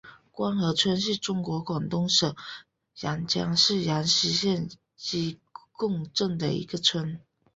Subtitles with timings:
[0.31, 2.35] 官河村是中国广东省
[3.01, 5.37] 阳江市阳西县织
[5.73, 7.21] 贡镇的一个村。